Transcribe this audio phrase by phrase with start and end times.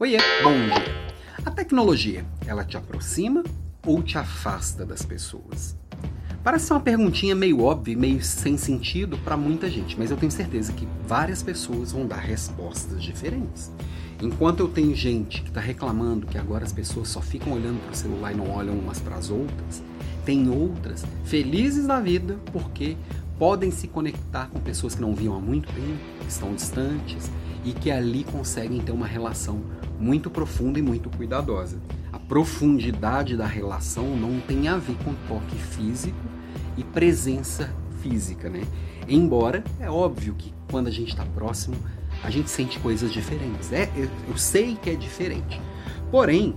[0.00, 1.12] Oiê, bom dia.
[1.44, 3.42] A tecnologia, ela te aproxima
[3.84, 5.76] ou te afasta das pessoas?
[6.44, 10.72] Parece uma perguntinha meio óbvia, meio sem sentido para muita gente, mas eu tenho certeza
[10.72, 13.72] que várias pessoas vão dar respostas diferentes.
[14.22, 17.90] Enquanto eu tenho gente que está reclamando que agora as pessoas só ficam olhando para
[17.92, 19.82] o celular e não olham umas para as outras,
[20.24, 22.96] tem outras felizes da vida porque
[23.38, 27.30] podem se conectar com pessoas que não viam há muito tempo, que estão distantes
[27.64, 29.62] e que ali conseguem ter uma relação
[29.98, 31.78] muito profunda e muito cuidadosa.
[32.12, 36.16] A profundidade da relação não tem a ver com toque físico
[36.76, 37.70] e presença
[38.02, 38.62] física, né?
[39.08, 41.76] Embora é óbvio que quando a gente está próximo,
[42.22, 43.72] a gente sente coisas diferentes.
[43.72, 43.88] É,
[44.28, 45.60] eu sei que é diferente.
[46.10, 46.54] Porém,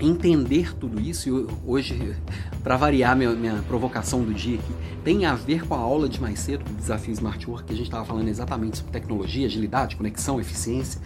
[0.00, 2.16] entender tudo isso, e hoje,
[2.62, 6.20] para variar minha, minha, provocação do dia aqui, tem a ver com a aula de
[6.20, 9.96] mais cedo do Desafio Smart Work, que a gente estava falando exatamente sobre tecnologia, agilidade,
[9.96, 11.00] conexão, eficiência.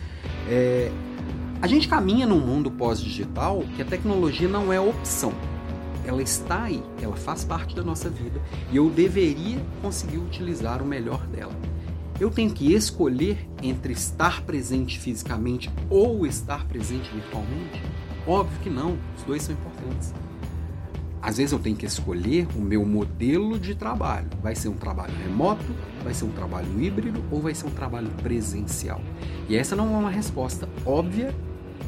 [0.49, 0.91] É,
[1.63, 5.33] a gente caminha num mundo pós-digital que a tecnologia não é opção.
[6.05, 10.87] Ela está aí, ela faz parte da nossa vida e eu deveria conseguir utilizar o
[10.87, 11.55] melhor dela.
[12.21, 17.83] Eu tenho que escolher entre estar presente fisicamente ou estar presente virtualmente?
[18.27, 20.13] Óbvio que não, os dois são importantes.
[21.25, 24.29] Às vezes eu tenho que escolher o meu modelo de trabalho.
[24.43, 25.65] Vai ser um trabalho remoto,
[26.03, 29.01] vai ser um trabalho híbrido ou vai ser um trabalho presencial?
[29.49, 31.35] E essa não é uma resposta óbvia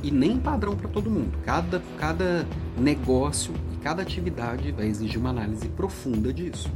[0.03, 1.37] e nem padrão para todo mundo.
[1.45, 2.47] Cada, cada
[2.79, 6.70] negócio e cada atividade vai exigir uma análise profunda disso.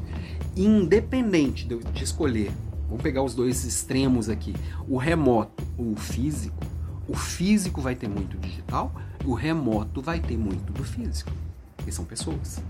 [0.55, 2.53] Independente de, de escolher,
[2.87, 4.55] vamos pegar os dois extremos aqui,
[4.87, 6.63] o remoto ou o físico,
[7.09, 8.93] o físico vai ter muito digital,
[9.25, 11.33] o remoto vai ter muito do físico,
[11.91, 12.63] que são pessoas.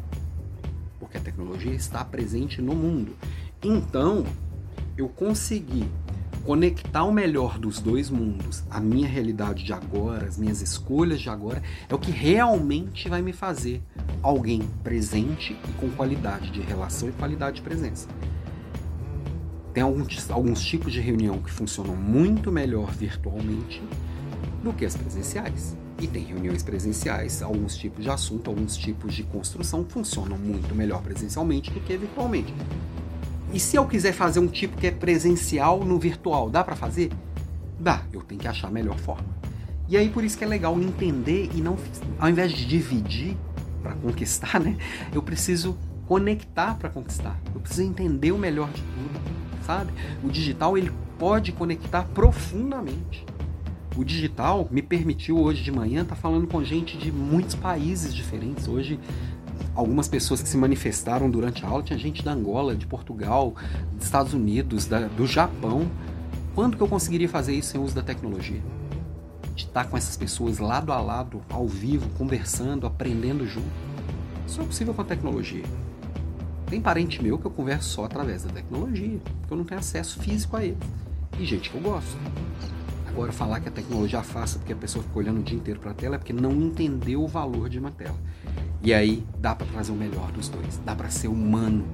[0.98, 3.14] Porque a tecnologia está presente no mundo.
[3.62, 4.24] Então,
[4.96, 5.86] eu consegui
[6.44, 11.28] conectar o melhor dos dois mundos, a minha realidade de agora, as minhas escolhas de
[11.28, 13.82] agora, é o que realmente vai me fazer
[14.22, 18.08] alguém presente e com qualidade de relação e qualidade de presença.
[19.74, 23.82] Tem alguns, alguns tipos de reunião que funcionam muito melhor virtualmente
[24.64, 25.76] do que as presenciais.
[26.00, 31.02] E tem reuniões presenciais, alguns tipos de assunto, alguns tipos de construção funcionam muito melhor
[31.02, 32.54] presencialmente do que virtualmente.
[33.52, 37.10] E se eu quiser fazer um tipo que é presencial no virtual, dá para fazer?
[37.78, 39.28] Dá, eu tenho que achar a melhor forma.
[39.88, 41.76] E aí por isso que é legal entender e não,
[42.18, 43.36] ao invés de dividir
[43.82, 44.78] para conquistar, né?
[45.12, 47.38] Eu preciso conectar para conquistar.
[47.54, 49.20] Eu preciso entender o melhor de tudo,
[49.66, 49.92] sabe?
[50.24, 53.26] O digital ele pode conectar profundamente.
[53.96, 58.14] O digital me permitiu hoje de manhã estar tá falando com gente de muitos países
[58.14, 58.68] diferentes.
[58.68, 59.00] Hoje
[59.74, 63.54] algumas pessoas que se manifestaram durante a aula, tinha gente da Angola, de Portugal,
[63.94, 65.90] dos Estados Unidos, da, do Japão.
[66.54, 68.60] Quando que eu conseguiria fazer isso sem uso da tecnologia?
[69.54, 73.68] De estar com essas pessoas lado a lado, ao vivo, conversando, aprendendo junto.
[74.46, 75.64] Isso é possível com a tecnologia.
[76.66, 80.20] Tem parente meu que eu converso só através da tecnologia, porque eu não tenho acesso
[80.20, 80.78] físico a ele.
[81.38, 82.16] E gente que eu gosto.
[83.12, 85.90] Agora, falar que a tecnologia afasta porque a pessoa fica olhando o dia inteiro para
[85.90, 88.16] a tela é porque não entendeu o valor de uma tela.
[88.82, 91.84] E aí dá para trazer o melhor dos dois, dá para ser humano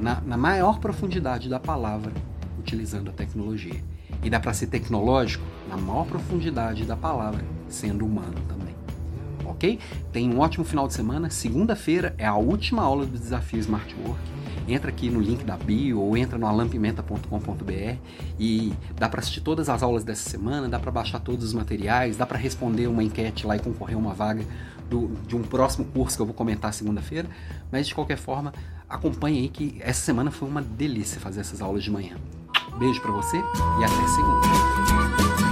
[0.00, 2.12] na, na, maior profundidade da palavra,
[2.58, 3.82] utilizando a tecnologia.
[4.22, 8.74] E dá para ser tecnológico na maior profundidade da palavra, sendo humano também.
[9.48, 9.78] Ok?
[10.12, 11.30] Tenha um ótimo final de semana.
[11.30, 14.38] Segunda-feira é a última aula do desafio Smart Work
[14.72, 17.96] entra aqui no link da bio ou entra no alampimenta.com.br
[18.38, 22.16] e dá para assistir todas as aulas dessa semana, dá para baixar todos os materiais,
[22.16, 24.44] dá para responder uma enquete lá e concorrer a uma vaga
[24.88, 27.28] do, de um próximo curso que eu vou comentar segunda-feira.
[27.70, 28.52] Mas de qualquer forma,
[28.88, 32.16] acompanhe aí que essa semana foi uma delícia fazer essas aulas de manhã.
[32.78, 35.47] Beijo para você e até segunda.